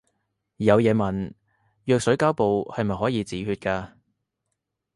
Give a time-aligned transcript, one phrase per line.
[0.57, 1.33] 有嘢問，
[1.83, 3.91] 藥水膠布係咪可以止血㗎